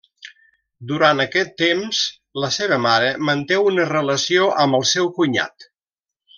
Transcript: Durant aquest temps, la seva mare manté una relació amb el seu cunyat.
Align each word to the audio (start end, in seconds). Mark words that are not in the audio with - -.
Durant 0.91 1.19
aquest 1.25 1.53
temps, 1.63 1.99
la 2.45 2.49
seva 2.57 2.81
mare 2.87 3.13
manté 3.29 3.61
una 3.73 3.87
relació 3.93 4.51
amb 4.65 4.81
el 4.81 4.89
seu 4.97 5.15
cunyat. 5.23 5.71